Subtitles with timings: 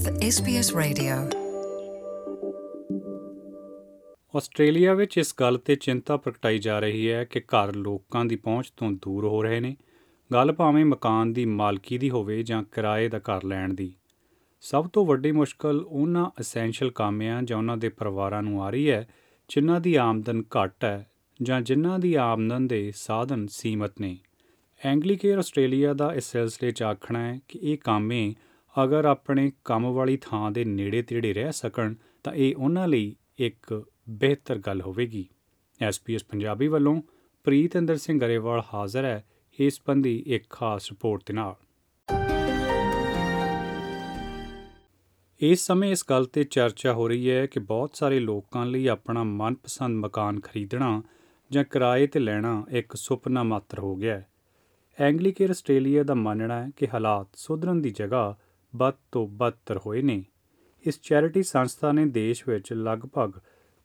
[0.00, 1.38] with SBS Radio.
[4.36, 8.72] Australia ਵਿੱਚ ਇਸ ਗੱਲ ਤੇ ਚਿੰਤਾ ਪ੍ਰਗਟਾਈ ਜਾ ਰਹੀ ਹੈ ਕਿ ਘਰ ਲੋਕਾਂ ਦੀ ਪਹੁੰਚ
[8.76, 9.76] ਤੋਂ ਦੂਰ ਹੋ ਰਹੇ ਨੇ।
[10.32, 13.94] ਗੱਲ ਭਾਵੇਂ ਮਕਾਨ ਦੀ ਮਾਲਕੀ ਦੀ ਹੋਵੇ ਜਾਂ ਕਿਰਾਏ ਦਾ ਘਰ ਲੈਣ ਦੀ।
[14.60, 19.08] ਸਭ ਤੋਂ ਵੱਡੀ ਮੁਸ਼ਕਲ ਉਹਨਾਂ ਐਸੈਂਸ਼ੀਅਲ ਕਾਮਿਆਂ ਜਾਂ ਉਹਨਾਂ ਦੇ ਪਰਿਵਾਰਾਂ ਨੂੰ ਆ ਰਹੀ ਹੈ,
[19.48, 21.10] ਜਿਨ੍ਹਾਂ ਦੀ ਆਮਦਨ ਘੱਟ ਹੈ
[21.42, 24.18] ਜਾਂ ਜਿਨ੍ਹਾਂ ਦੀ ਆਮਦਨ ਦੇ ਸਾਧਨ ਸੀਮਤ ਨੇ।
[24.84, 28.34] ਐਂਗਲੀਕੇਅਰ ਆਸਟ੍ਰੇਲੀਆ ਦਾ ਇਸ ਸਿਲਸਿਲੇ 'ਚ ਆਖਣਾ ਹੈ ਕਿ ਇਹ ਕਾਮੇ
[28.84, 34.58] ਅਗਰ ਆਪਣੇ ਕੰਮ ਵਾਲੀ ਥਾਂ ਦੇ ਨੇੜੇ-ਤੇੜੇ ਰਹਿ ਸਕਣ, ਤਾਂ ਇਹ ਉਹਨਾਂ ਲਈ ਇੱਕ ਬਿਹਤਰ
[34.58, 35.28] ਗੱਲ ਹੋਵੇਗੀ।
[35.82, 37.02] ਐਸਪੀਐਸ ਪੰਜਾਬੀ ਵੱਲੋਂ
[37.44, 39.24] ਪ੍ਰੀਤਿੰਦਰ ਸਿੰਘ ਗਰੇਵਾਲ ਹਾਜ਼ਰ ਹੈ
[39.60, 41.54] ਇਸ ਸੰਬੰਧੀ ਇੱਕ ਖਾਸ ਰਿਪੋਰਟ ਦੇ ਨਾਲ।
[45.40, 49.24] ਇਸ ਸਮੇਂ ਇਸ ਗੱਲ ਤੇ ਚਰਚਾ ਹੋ ਰਹੀ ਹੈ ਕਿ ਬਹੁਤ ਸਾਰੇ ਲੋਕਾਂ ਲਈ ਆਪਣਾ
[49.24, 51.02] ਮਨਪਸੰਦ ਮਕਾਨ ਖਰੀਦਣਾ
[51.50, 54.26] ਜਾਂ ਕਿਰਾਏ ਤੇ ਲੈਣਾ ਇੱਕ ਸੁਪਨਾ ਮਾਤਰ ਹੋ ਗਿਆ ਹੈ।
[55.00, 58.36] ਐਂਗਲੀਕੇਅਰ ਆਸਟ੍ਰੇਲੀਆ ਦਾ ਮੰਨਣਾ ਹੈ ਕਿ ਹਾਲਾਤ ਸੁਧਰਨ ਦੀ ਜਗ੍ਹਾ
[58.76, 60.24] ਬਦ ਤੋਂ ਬਦਤਰ ਹੋਏ ਨੇ।
[60.86, 63.32] ਇਸ ਚੈਰਿਟੀ ਸੰਸਥਾ ਨੇ ਦੇਸ਼ ਵਿੱਚ ਲਗਭਗ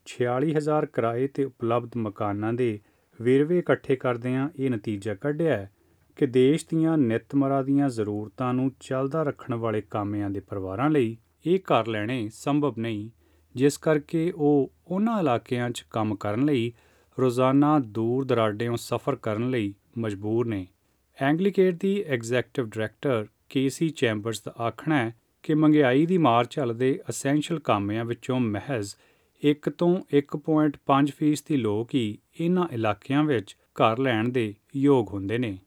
[0.06, 2.80] 46000 ਕਿਰਾਏ ਤੇ ਉਪਲਬਧ ਮਕਾਨਾਂ ਦੇ
[3.22, 5.72] ਵੇਰਵੇ ਇਕੱਠੇ ਕਰਦਿਆਂ ਇਹ ਨਤੀਜਾ ਕੱਢਿਆ ਹੈ
[6.16, 11.60] ਕਿ ਦੇਸ਼ ਦੀਆਂ ਨਿਤਮਰਾ ਦੀਆਂ ਜ਼ਰੂਰਤਾਂ ਨੂੰ ਚੱਲਦਾ ਰੱਖਣ ਵਾਲੇ ਕਾਮਿਆਂ ਦੇ ਪਰਿਵਾਰਾਂ ਲਈ ਇਹ
[11.60, 13.10] ਘਰ ਲੈਣੇ ਸੰਭਵ ਨਹੀਂ,
[13.56, 16.74] ਜਿਸ ਕਰਕੇ ਉਹ ਉਹਨਾਂ ਇਲਾਕਿਆਂ 'ਚ ਕੰਮ ਕਰਨ ਲਈ,
[17.20, 20.68] ਰੋਜ਼ਾਨਾ ਦੂਰ ਦਰਾਡਿਓਂ ਸਫ਼ਰ ਕਰਨ ਲਈ ਮਜਬੂਰ ਨੇ।
[21.22, 27.60] ਐਂਗਲੀਕੇਟ ਦੀ ਐਗਜ਼ੈਕਟਿਵ ਡਾਇਰੈਕਟਰ ਕੇਸੀ ਚੈਂਬਰਸ ਦਾ ਆਖਣਾ ਹੈ ਕਿ ਮਹਿੰਗਾਈ ਦੀ ਮਾਰ ਚੱਲਦੇ ਅਸੈਂਸ਼ੀਅਲ
[27.60, 28.96] ਕਾਮਿਆਂ ਵਿੱਚੋਂ ਮਹਿਜ਼
[29.44, 32.08] 1 ਤੋਂ 1.5% ਫੀਸਦੀ ਲੋਕ ਹੀ
[32.40, 35.58] ਇਹਨਾਂ ਇਲਾਕਿਆਂ ਵਿੱਚ ਘਰ ਲੈਣ ਦੇ ਯੋਗ ਹੁੰਦੇ ਨੇ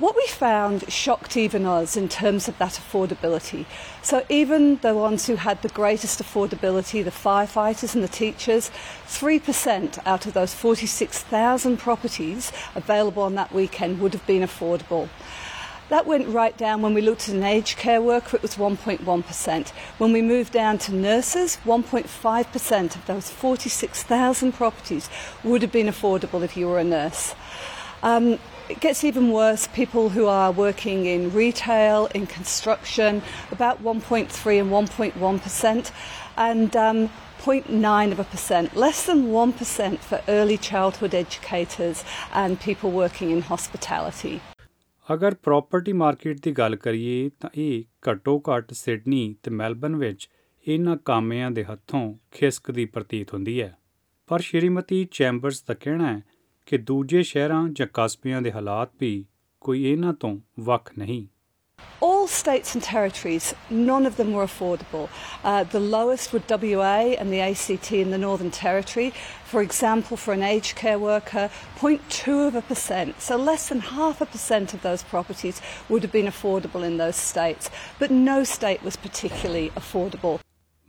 [0.00, 3.60] What we found shocked even us in terms of that affordability.
[4.02, 8.70] So, even the ones who had the greatest affordability, the firefighters and the teachers,
[9.08, 15.08] 3% out of those 46,000 properties available on that weekend would have been affordable.
[15.88, 19.68] That went right down when we looked at an aged care worker, it was 1.1%.
[19.96, 25.08] When we moved down to nurses, 1.5% of those 46,000 properties
[25.42, 27.34] would have been affordable if you were a nurse.
[28.02, 29.66] Um, it gets even worse.
[29.66, 35.90] People who are working in retail, in construction, about 1.3 and 1.1%,
[36.36, 37.08] and um,
[37.40, 43.40] 0.9 of a percent, less than 1% for early childhood educators and people working in
[43.40, 44.42] hospitality.
[45.14, 50.30] ਅਗਰ property market ਦੀ ਗੱਲ ਕਰੀਏ ਤਾਂ ਇਹ ਘੱਟੋ ਘੱਟ Sydney ਤੇ Melbourne ਵਿੱਚ
[50.68, 53.78] ਇਹਨਾਂ ਕਾਮਿਆਂ ਦੇ ਹੱਥੋਂ ਖਿਸਕ ਦੀ ਪ੍ਰਤੀਤ ਹੁੰਦੀ ਹੈ।
[54.26, 56.22] ਪਰ ਸ਼੍ਰੀਮਤੀ ਚੈਂਬਰਸ ਦਾ ਕਹਿਣਾ ਹੈ
[56.66, 59.26] ਕਿ ਦੂਜੇ ਸ਼ਹਿਰਾਂ ਜਾਂ ਕਸਬਿਆਂ ਦੇ ਹਾਲਾਤ ਵੀ
[59.60, 61.26] ਕੋਈ ਇਹਨਾਂ ਤੋਂ ਵੱਖ ਨਹੀਂ।
[62.04, 65.08] All states and territories, none of them were affordable.
[65.44, 69.12] Uh, the lowest were WA and the ACT in the Northern Territory.
[69.44, 71.50] For example, for an aged care worker,
[71.80, 76.12] 0.2 of a percent, so less than half a percent of those properties would have
[76.12, 77.70] been affordable in those states.
[77.98, 80.38] But no state was particularly affordable.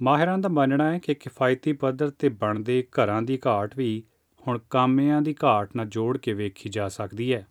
[0.02, 4.04] ਮਾਹਿਰਾਂ ਦਾ ਮੰਨਣਾ ਹੈ ਕਿ ਕਿਫਾਇਤੀ ਪੱਧਰ ਤੇ ਬਣਦੇ ਘਰਾਂ ਦੀ ਘਾਟ ਵੀ
[4.48, 7.46] ਹੁਣ ਕਾਮਿਆਂ ਦੀ ਘਾਟ ਨਾਲ ਜੋੜ ਕੇ ਵੇਖੀ ਜਾ ਸਕਦੀ ਹੈ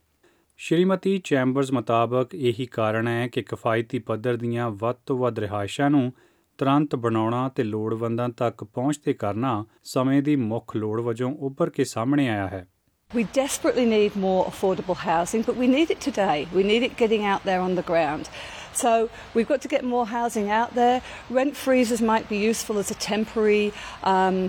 [0.60, 6.12] ਸ਼੍ਰੀਮਤੀ ਚੈਂਬਰਸ ਮੁਤਾਬਕ ਇਹੀ ਕਾਰਨ ਹੈ ਕਿ ਕਿਫਾਇਤੀ ਪੱਧਰ ਦੀਆਂ ਵੱਧ ਤੋਂ ਵੱਧ ਰਿਹਾਇਸ਼ਾਂ ਨੂੰ
[6.58, 11.84] ਤੁਰੰਤ ਬਣਾਉਣਾ ਤੇ ਲੋੜਵੰਦਾਂ ਤੱਕ ਪਹੁੰਚ ਤੇ ਕਰਨਾ ਸਮੇਂ ਦੀ ਮੁੱਖ ਲੋੜ ਵਜੋਂ ਉੱਭਰ ਕੇ
[11.84, 12.66] ਸਾਹਮਣੇ ਆਇਆ ਹੈ
[13.10, 16.38] We desperately need more affordable housing, but we need it today.
[16.54, 18.28] We need it getting out there on the ground.
[18.74, 18.90] So
[19.34, 20.98] we've got to get more housing out there.
[21.32, 23.64] Rent freezes might be useful as a temporary
[24.12, 24.42] um,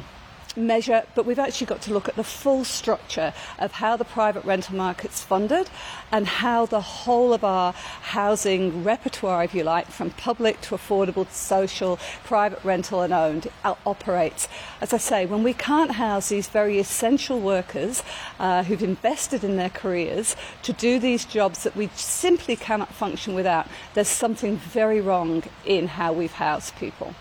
[0.56, 4.44] measure, but we've actually got to look at the full structure of how the private
[4.46, 5.70] rental market's funded
[6.12, 11.28] and how the whole of our housing repertoire, if you like, from public to affordable
[11.28, 14.48] to social, private rental and owned, uh, operates.
[14.82, 18.04] As I say, when we can't house these very essential workers
[18.40, 23.36] uh, who've invested in their careers to do these jobs that we simply cannot function
[23.36, 27.14] without, there's something very wrong in how we've housed people.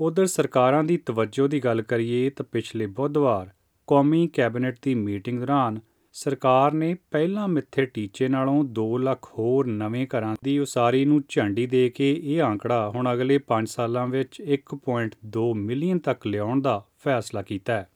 [0.00, 3.50] ਉਧਰ ਸਰਕਾਰਾਂ ਦੀ ਤਵੱਜੋ ਦੀ ਗੱਲ ਕਰੀਏ ਤਾਂ ਪਿਛਲੇ ਬੁੱਧਵਾਰ
[3.86, 5.80] ਕੌਮੀ cabinet ਦੀ meeting ਦੌਰਾਨ
[6.12, 11.66] ਸਰਕਾਰ ਨੇ ਪਹਿਲਾਂ ਮਿੱਥੇ ਟੀਚੇ ਨਾਲੋਂ 2 ਲੱਖ ਹੋਰ ਨਵੇਂ ਘਰਾਂ ਦੀ ਉਸਾਰੀ ਨੂੰ ਝੰਡੀ
[11.66, 17.42] ਦੇ ਕੇ ਇਹ ਆંકੜਾ ਹੁਣ ਅਗਲੇ 5 ਸਾਲਾਂ ਵਿੱਚ 1.2 ਮਿਲੀਅਨ ਤੱਕ ਲਿਆਉਣ ਦਾ ਫੈਸਲਾ
[17.42, 17.88] ਕੀਤਾ ਹੈ।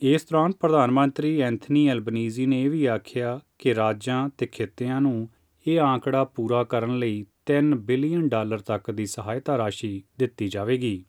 [0.00, 5.28] ਇਸ ਦੌਰਾਨ ਪ੍ਰਧਾਨ ਮੰਤਰੀ ਐਂਥਨੀ ਐਲਬਨੀਜ਼ੀ ਨੇ ਇਹ ਵੀ ਆਖਿਆ ਕਿ ਰਾਜਾਂ ਤੇ ਖਿੱਤਿਆਂ ਨੂੰ
[5.66, 11.04] ਇਹ ਆંકੜਾ ਪੂਰਾ ਕਰਨ ਲਈ 3 ਬਿਲੀਅਨ ਡਾਲਰ ਤੱਕ ਦੀ ਸਹਾਇਤਾ ਰਾਸ਼ੀ ਦਿੱਤੀ ਜਾਵੇਗੀ।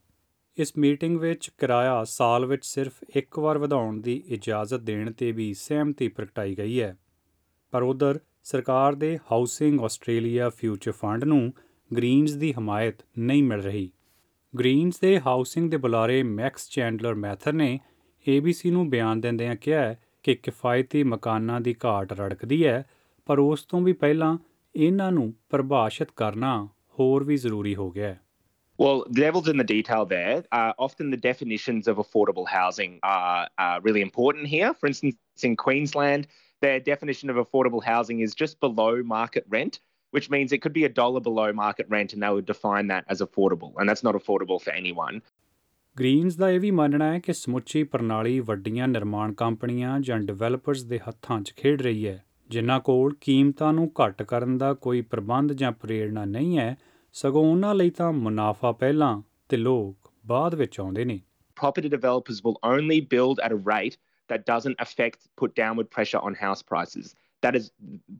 [0.57, 5.53] ਇਸ ਮੀਟਿੰਗ ਵਿੱਚ ਕਿਰਾਇਆ ਸਾਲ ਵਿੱਚ ਸਿਰਫ ਇੱਕ ਵਾਰ ਵਧਾਉਣ ਦੀ ਇਜਾਜ਼ਤ ਦੇਣ ਤੇ ਵੀ
[5.53, 6.97] ਸਹਿਮਤੀ ਪ੍ਰਗਟਾਈ ਗਈ ਹੈ।
[7.71, 11.53] ਪਰ ਉਧਰ ਸਰਕਾਰ ਦੇ ਹਾਊਸਿੰਗ ਆਸਟ੍ਰੇਲੀਆ ਫਿਊਚਰ ਫੰਡ ਨੂੰ
[11.95, 13.91] ਗ੍ਰੀਨਜ਼ ਦੀ ਹਮਾਇਤ ਨਹੀਂ ਮਿਲ ਰਹੀ।
[14.59, 17.79] ਗ੍ਰੀਨਜ਼ ਦੇ ਹਾਊਸਿੰਗ ਦੇ ਬੁਲਾਰੇ ਮੈਕਸ ਚੈਂਡਲਰ ਮੈਥਰ ਨੇ
[18.29, 22.85] ABC ਨੂੰ ਬਿਆਨ ਦਿੰਦਿਆਂ ਕਿਹਾ ਕਿ ਕਿਫਾਇਤੀ ਮਕਾਨਾਂ ਦੀ ਘਾਟ ਰੜਕਦੀ ਹੈ,
[23.25, 24.37] ਪਰ ਉਸ ਤੋਂ ਵੀ ਪਹਿਲਾਂ
[24.75, 28.21] ਇਹਨਾਂ ਨੂੰ ਪਰਿਭਾਸ਼ਿਤ ਕਰਨਾ ਹੋਰ ਵੀ ਜ਼ਰੂਰੀ ਹੋ ਗਿਆ ਹੈ।
[28.79, 30.43] Well, the devil's in the detail there.
[30.51, 34.73] Uh, often the definitions of affordable housing are uh, really important here.
[34.73, 36.27] For instance, in Queensland,
[36.61, 39.79] their definition of affordable housing is just below market rent,
[40.13, 43.05] which means it could be a dollar below market rent, and they would define that
[43.07, 45.21] as affordable, and that's not affordable for anyone.
[45.97, 50.99] Greens ਦਾ ਇਹ ਵੀ ਮੰਨਣਾ ਹੈ ਕਿ ਸਮੁੱਚੀ ਪ੍ਰਣਾਲੀ ਵੱਡੀਆਂ ਨਿਰਮਾਣ ਕੰਪਨੀਆਂ ਜਾਂ ਡਿਵੈਲਪਰਸ ਦੇ
[51.07, 55.71] ਹੱਥਾਂ 'ਚ ਖੇਡ ਰਹੀ ਹੈ ਜਿਨ੍ਹਾਂ ਕੋਲ ਕੀਮਤਾਂ ਨੂੰ ਘੱਟ ਕਰਨ ਦਾ ਕੋਈ ਪ੍ਰਬੰਧ ਜਾਂ
[55.71, 56.75] ਪ੍ਰੇਰਣਾ ਨਹੀਂ ਹੈ
[57.13, 61.19] ਸਗੋਂ ਉਹਨਾਂ ਲਈ ਤਾਂ ਮੁਨਾਫਾ ਪਹਿਲਾਂ ਤੇ ਲੋਕ ਬਾਅਦ ਵਿੱਚ ਆਉਂਦੇ ਨੇ
[61.57, 63.95] Property developers will only build at a rate
[64.29, 67.09] that doesn't affect put downward pressure on house prices.
[67.43, 67.67] That has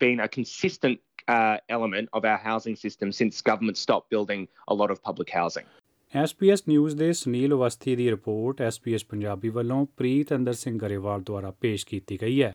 [0.03, 4.93] been a consistent uh, element of our housing system since government stopped building a lot
[4.95, 5.67] of public housing.
[6.13, 11.51] SBS news ਦੇ ਸੁਨੀਲ ਅਵਸਥੀ ਦੀ report SBS Punjabi ਵੱਲੋਂ ਪ੍ਰੀਤ ਅੰਦਰ ਸਿੰਘ ਗਰੇਵਾਲ ਦੁਆਰਾ
[11.51, 12.53] ਪੇਸ਼ ਕੀਤੀ ਗਈ ਹੈ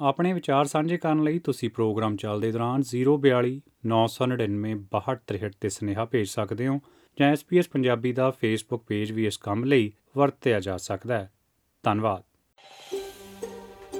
[0.00, 6.28] ਆਪਣੇ ਵਿਚਾਰ ਸਾਂਝੇ ਕਰਨ ਲਈ ਤੁਸੀਂ ਪ੍ਰੋਗਰਾਮ ਚੱਲਦੇ ਦੌਰਾਨ 042 999 6263 ਤੇ ਸੁਨੇਹਾ ਭੇਜ
[6.28, 6.80] ਸਕਦੇ ਹੋ
[7.20, 11.32] ਜਾਂ SBS ਪੰਜਾਬੀ ਦਾ ਫੇਸਬੁੱਕ ਪੇਜ ਵੀ ਇਸ ਕੰਮ ਲਈ ਵਰਤਿਆ ਜਾ ਸਕਦਾ ਹੈ।
[11.82, 12.22] ਧੰਨਵਾਦ।